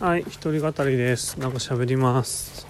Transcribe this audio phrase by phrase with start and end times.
[0.00, 1.38] はい、一人語りです。
[1.38, 2.66] なんか喋ります。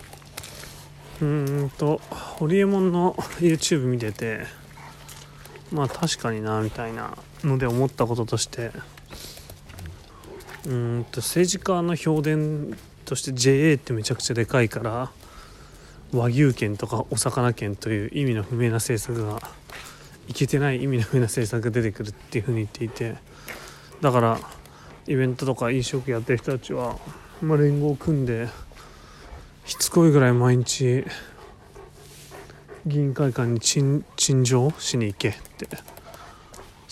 [1.22, 4.40] うーんと、ホリエモンの YouTube 見てて、
[5.72, 8.72] まあ確かにな、みたいなので思ったこととして、
[10.66, 12.76] うーんと、政治家の評伝
[13.06, 15.10] として JA ってめちゃくちゃでかいから、
[16.12, 19.40] 和牛券とかお魚券という意味の不明な政策が、
[20.28, 23.16] いけてない意味の不明な政策が出てくるっていうふうに言っていて、
[24.02, 24.38] だから、
[25.06, 26.98] イベントとか飲食やってる人たちは、
[27.42, 28.48] まあ、連合組んで
[29.66, 31.04] しつこいぐらい毎日
[32.86, 35.94] 議員会館に陳陳情しに行けって。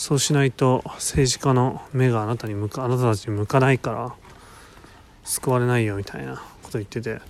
[0.03, 4.13] そうしないと政治家の目があなたに向かあなたたちに向かないから
[5.23, 7.21] 救われないよみたいなこと言ってて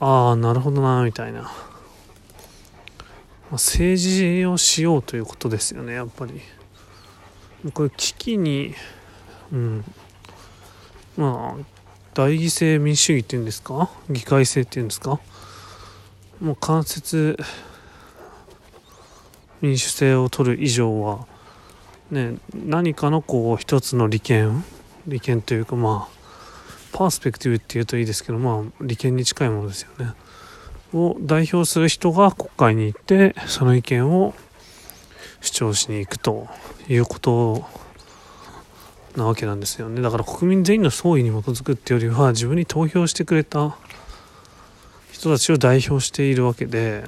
[0.00, 1.50] ああなるほどなみたいな、まあ、
[3.52, 6.40] 政治をしようということですよねやっぱり。
[7.74, 8.74] これ危機に
[9.52, 9.84] うん。
[11.18, 11.64] まあ
[12.14, 13.90] 代議制民主主義っていうんですか？
[14.08, 15.20] 議会制っていうんですか？
[16.40, 17.36] もう間接
[19.60, 21.26] 民主制を取る以上は
[22.12, 24.64] ね何かのこう一つの利権
[25.08, 26.18] 利権というかまあ
[26.92, 30.12] パースペクティブっていうといいですけどまあ利権に近いものですよね。
[30.94, 34.32] を代表する人が国会に行ってその意見を
[35.40, 36.48] 主張しに行くと
[36.88, 37.66] いうこと
[39.18, 40.00] なわけなんですよね。
[40.00, 43.76] だから国民全員の総意に基づくっていうよりは自分に投票してくれた
[45.12, 47.04] 人たちを代表しているわけで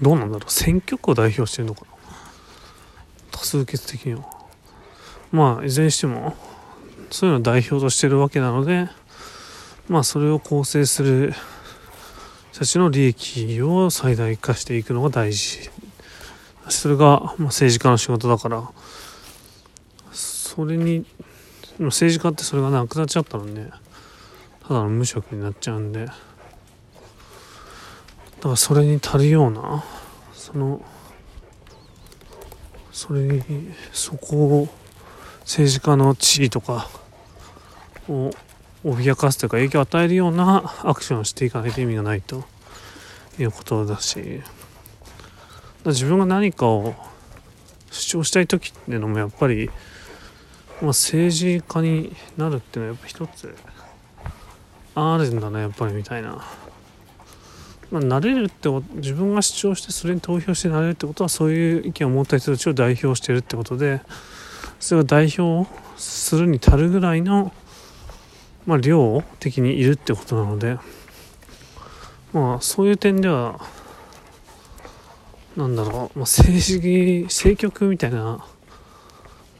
[0.00, 0.50] どうなんだろう。
[0.50, 1.88] 選挙区を代表してるのかな。
[3.30, 4.24] 多数決的には。
[5.30, 6.36] まあいずれにしても
[7.10, 8.88] そういうのを代表としてるわけなので
[9.88, 11.34] まあそれを構成する
[12.52, 15.70] 人たちの利益を最大化していくのが大事。
[16.68, 18.62] それが、ま、政治家の仕事だから
[20.54, 21.04] それに
[21.78, 23.70] 政治家ってそれがなくなっちゃったらね。
[24.66, 26.06] ただの無職になっちゃうんで。
[26.06, 26.12] だ
[28.42, 29.82] からそれに足るような
[30.34, 30.82] その
[32.92, 33.42] それに
[33.92, 34.68] そこを
[35.40, 36.88] 政治家の地位とか
[38.08, 38.30] を
[38.84, 42.44] 脅かすというか影響を与えるようなアクションをしていかないと意味がないと。
[43.38, 44.42] いうことだし。
[45.82, 46.94] だ自分が何かを
[47.90, 49.70] 主張したい時っていうのもやっぱり
[50.80, 53.54] まあ、政治家になるっていうのはやっぱ一つ
[54.94, 56.44] あるんだねやっぱりみたいな、
[57.90, 64.00] まあ、なれるって自分が主張してそれに投票してなれるってことはそういう意見を持った人たちを代表してるってことで
[64.78, 67.52] それが代表するに足るぐらいの、
[68.66, 70.78] まあ、量的にいるってことなので
[72.32, 73.60] まあそういう点では
[75.56, 78.44] なんだろう、まあ、政治政局みたいな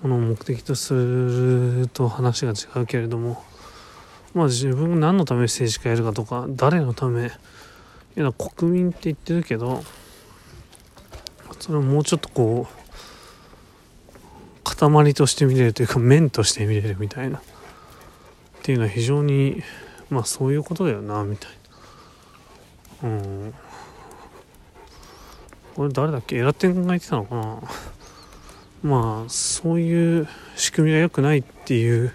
[0.04, 3.42] ものを目的とすると話が違うけれども
[4.34, 7.32] まあ自分が何のため政治家やるかとか誰のため
[8.16, 9.82] いや国民って言ってるけど
[11.58, 12.74] それをもうちょっとこう
[14.62, 17.40] 塊として見れるというか面として見れるみたいなっ
[18.62, 19.62] ていうのは非常に
[20.10, 21.50] まあそういうことだよなみたい
[23.02, 23.08] な。
[23.08, 23.54] うん。
[25.74, 26.36] これ誰だっけ？
[26.36, 27.62] エラテンが言ってたのかな？
[28.84, 32.12] まあそういう仕組みが良くないっていう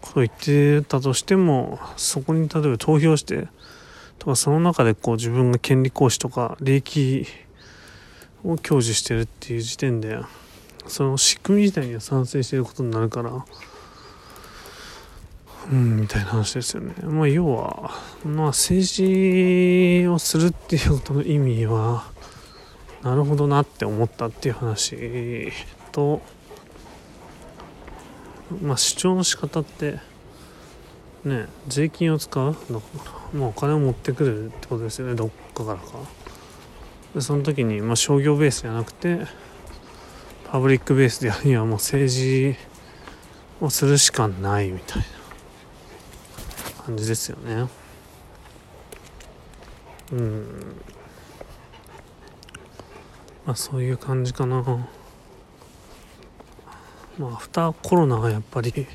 [0.00, 3.46] ことを言ってたとしてもそこに例えば投票して
[4.18, 7.26] とかその中でこう自分が権利行使とか利益
[8.44, 10.18] を享受してるっていう時点で
[10.88, 13.44] その仕組み自体には賛成していることになるから
[15.70, 16.94] うんみたいな話ですよね。
[17.02, 17.92] まあ要は
[18.24, 22.10] まあ政治をするっていうことの意味は
[23.02, 25.52] なるほどなって思ったっていう話
[25.92, 26.20] と、
[28.60, 29.98] まあ、主張の仕方って
[31.24, 32.56] ね税金を使う
[33.32, 35.84] まあ、お金を持ってくるってことですよねどっかからか。
[37.14, 39.26] でその時に、まあ、商業ベースじゃなくて
[40.50, 42.56] パブリックベースでやるにはもう政治
[43.60, 47.68] をするしかないみたいな感じですよね。
[50.12, 50.80] うん。
[53.50, 54.62] まあそういう感じかな。
[57.18, 58.86] まあアフターコロナはやっぱりで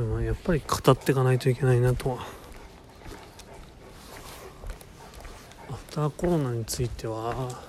[0.00, 2.16] もやっぱり語っていかないといけないなとは。
[5.68, 7.60] アフターコロナについては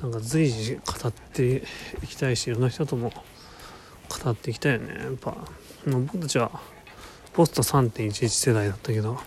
[0.00, 1.64] なんか随時語って
[2.04, 3.12] いきたいしいろんな人とも
[4.22, 4.94] 語っていきたいよね。
[4.94, 5.36] やっぱ
[5.86, 6.52] 僕たちは
[7.32, 9.18] ポスト3.11世代だったけど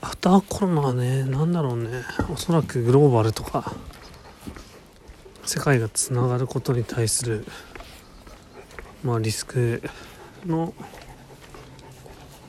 [0.00, 1.90] アフターコロナはね何だろうね。
[2.32, 3.74] おそらくグローバルとか
[5.44, 7.44] 世界がつながることに対する、
[9.02, 9.82] まあ、リスク
[10.46, 10.74] の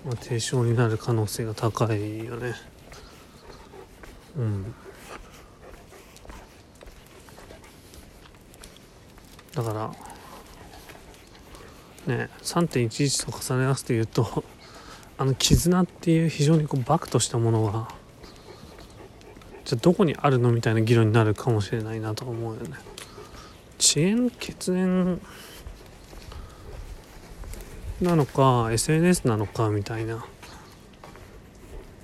[0.06, 2.54] まあ、低症になる可能性が高いよね。
[4.38, 4.76] うん。
[9.56, 9.92] だから
[12.14, 14.44] ね3.11と重ね合わせて言うと
[15.18, 17.88] あの絆っていう非常にこうバクとしたものが
[19.66, 22.78] じゃあどこにあるのみたいな議論になるかもしれないなと思うよね。
[23.80, 25.20] 遅延血縁
[28.00, 30.24] なのか SNS なのかみたいな。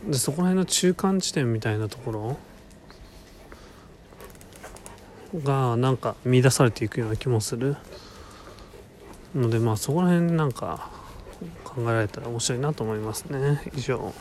[0.07, 2.37] でそこら辺の中間地点みたいなところ
[5.43, 7.77] がなんか見出されていくような気もする。
[9.35, 10.89] のでまあそこら辺なんか
[11.63, 13.61] 考えられたら面白いなと思いますね。
[13.75, 14.13] 以上。